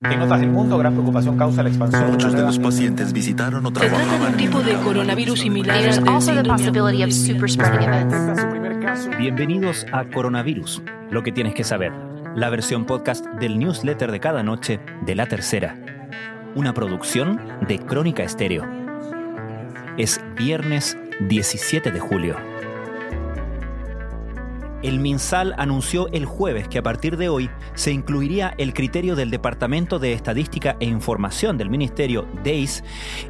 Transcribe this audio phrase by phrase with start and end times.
[0.00, 2.12] En otras del mundo, gran preocupación causa la expansión.
[2.12, 5.76] Muchos de los pacientes visitaron o Se trata de un tipo de coronavirus similar
[8.78, 9.10] caso.
[9.18, 11.92] Bienvenidos a Coronavirus, lo que tienes que saber,
[12.36, 15.76] la versión podcast del newsletter de cada noche de La Tercera,
[16.54, 18.68] una producción de Crónica Estéreo.
[19.96, 20.96] Es viernes
[21.28, 22.36] 17 de julio.
[24.80, 29.28] El MinSal anunció el jueves que a partir de hoy se incluiría el criterio del
[29.28, 32.84] Departamento de Estadística e Información del Ministerio, DEIS,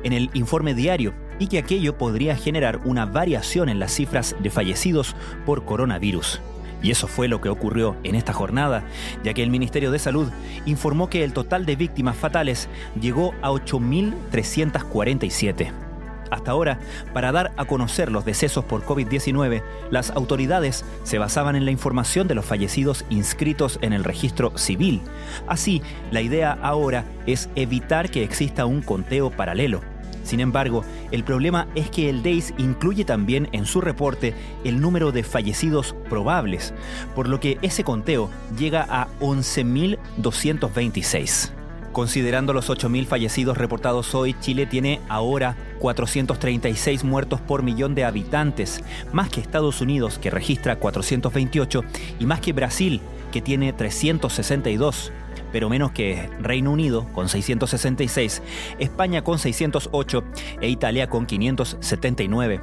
[0.04, 4.50] en el informe diario y que aquello podría generar una variación en las cifras de
[4.50, 6.42] fallecidos por coronavirus.
[6.82, 8.84] Y eso fue lo que ocurrió en esta jornada,
[9.24, 10.28] ya que el Ministerio de Salud
[10.66, 12.68] informó que el total de víctimas fatales
[13.00, 15.87] llegó a 8.347.
[16.30, 16.78] Hasta ahora,
[17.12, 22.28] para dar a conocer los decesos por COVID-19, las autoridades se basaban en la información
[22.28, 25.02] de los fallecidos inscritos en el registro civil.
[25.46, 29.80] Así, la idea ahora es evitar que exista un conteo paralelo.
[30.28, 35.10] Sin embargo, el problema es que el DEIS incluye también en su reporte el número
[35.10, 36.74] de fallecidos probables,
[37.14, 41.52] por lo que ese conteo llega a 11.226.
[41.92, 48.82] Considerando los 8.000 fallecidos reportados hoy, Chile tiene ahora 436 muertos por millón de habitantes,
[49.12, 51.84] más que Estados Unidos, que registra 428,
[52.18, 53.00] y más que Brasil,
[53.32, 55.12] que tiene 362
[55.52, 58.42] pero menos que Reino Unido con 666,
[58.78, 60.24] España con 608
[60.60, 62.60] e Italia con 579.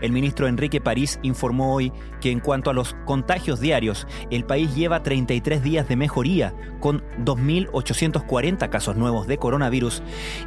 [0.00, 4.74] El ministro Enrique París informó hoy que en cuanto a los contagios diarios, el país
[4.74, 10.02] lleva 33 días de mejoría, con 2.840 casos nuevos de coronavirus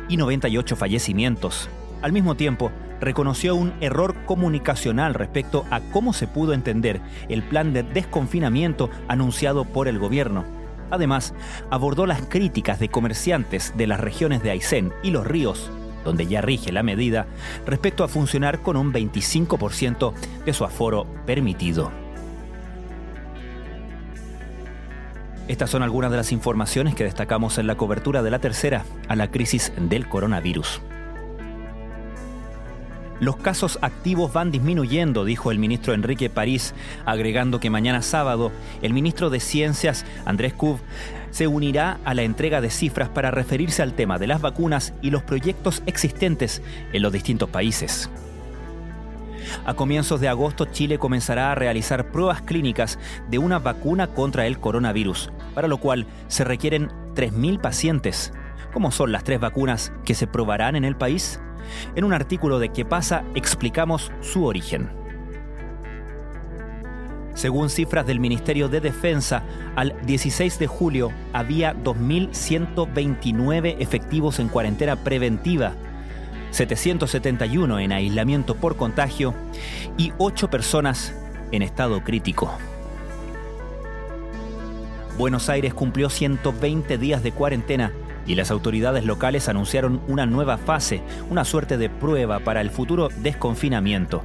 [0.10, 1.70] y 98 fallecimientos.
[2.02, 7.74] Al mismo tiempo, reconoció un error comunicacional respecto a cómo se pudo entender el plan
[7.74, 10.44] de desconfinamiento anunciado por el gobierno.
[10.90, 11.34] Además,
[11.70, 15.72] abordó las críticas de comerciantes de las regiones de Aysén y Los Ríos,
[16.04, 17.28] donde ya rige la medida,
[17.66, 20.14] respecto a funcionar con un 25%
[20.46, 21.92] de su aforo permitido.
[25.48, 29.16] Estas son algunas de las informaciones que destacamos en la cobertura de la tercera a
[29.16, 30.82] la crisis del coronavirus.
[33.22, 36.74] Los casos activos van disminuyendo, dijo el ministro Enrique París,
[37.06, 38.52] agregando que mañana sábado
[38.82, 40.80] el ministro de Ciencias, Andrés Cub,
[41.30, 45.12] se unirá a la entrega de cifras para referirse al tema de las vacunas y
[45.12, 48.10] los proyectos existentes en los distintos países.
[49.66, 52.98] A comienzos de agosto, Chile comenzará a realizar pruebas clínicas
[53.30, 58.34] de una vacuna contra el coronavirus, para lo cual se requieren 3.000 pacientes.
[58.74, 61.40] ¿Cómo son las tres vacunas que se probarán en el país?
[61.96, 63.24] En un artículo de ¿Qué pasa?
[63.36, 64.90] explicamos su origen.
[67.34, 69.44] Según cifras del Ministerio de Defensa,
[69.76, 75.72] al 16 de julio había 2.129 efectivos en cuarentena preventiva,
[76.52, 79.34] 771 en aislamiento por contagio
[79.98, 81.16] y 8 personas
[81.52, 82.52] en estado crítico.
[85.22, 87.92] Buenos Aires cumplió 120 días de cuarentena
[88.26, 93.10] y las autoridades locales anunciaron una nueva fase, una suerte de prueba para el futuro
[93.18, 94.24] desconfinamiento.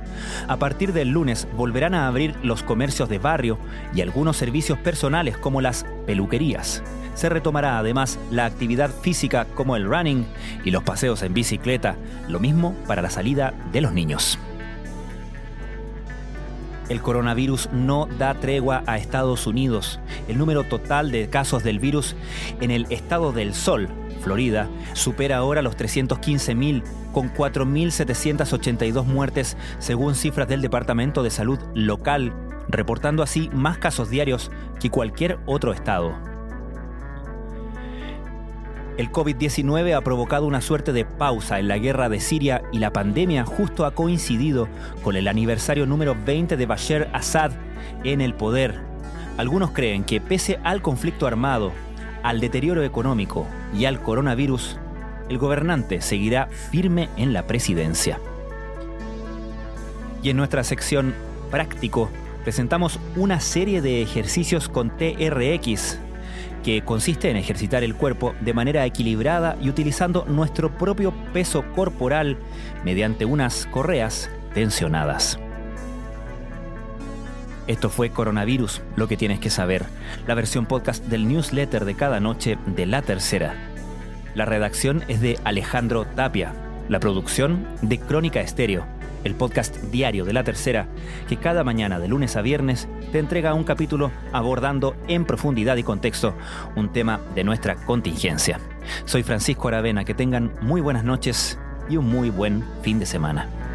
[0.49, 3.59] A partir del lunes volverán a abrir los comercios de barrio
[3.95, 6.83] y algunos servicios personales como las peluquerías.
[7.15, 10.25] Se retomará además la actividad física como el running
[10.65, 11.97] y los paseos en bicicleta,
[12.27, 14.39] lo mismo para la salida de los niños.
[16.89, 19.99] El coronavirus no da tregua a Estados Unidos.
[20.29, 22.15] El número total de casos del virus
[22.61, 23.89] en el estado del Sol,
[24.21, 32.33] Florida, supera ahora los 315.000, con 4.782 muertes según cifras del Departamento de Salud local,
[32.69, 36.36] reportando así más casos diarios que cualquier otro estado.
[38.97, 42.95] El COVID-19 ha provocado una suerte de pausa en la guerra de Siria y la
[42.95, 44.69] pandemia justo ha coincidido
[45.03, 47.53] con el aniversario número 20 de Bashar Assad
[48.05, 48.81] en el poder.
[49.37, 51.73] Algunos creen que pese al conflicto armado,
[52.23, 53.47] al deterioro económico
[53.77, 54.79] y al coronavirus,
[55.29, 58.19] el gobernante seguirá firme en la presidencia.
[60.23, 61.15] Y en nuestra sección
[61.51, 62.09] práctico
[62.45, 65.99] presentamos una serie de ejercicios con TRX
[66.67, 72.39] que consiste en ejercitar el cuerpo de manera equilibrada y utilizando nuestro propio peso corporal
[72.85, 75.39] mediante unas correas tensionadas.
[77.69, 79.85] Esto fue Coronavirus, lo que tienes que saber,
[80.27, 83.55] la versión podcast del newsletter de cada noche de La Tercera.
[84.35, 86.53] La redacción es de Alejandro Tapia,
[86.89, 88.96] la producción de Crónica Estéreo.
[89.27, 90.87] El podcast diario de la tercera,
[91.29, 95.83] que cada mañana de lunes a viernes te entrega un capítulo abordando en profundidad y
[95.83, 96.35] contexto
[96.77, 98.61] un tema de nuestra contingencia.
[99.05, 101.59] Soy Francisco Aravena, que tengan muy buenas noches
[101.89, 103.66] y un muy buen fin de semana.